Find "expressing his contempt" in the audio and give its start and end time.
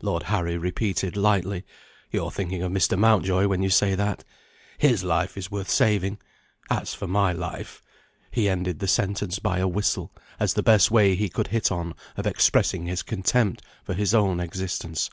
12.26-13.62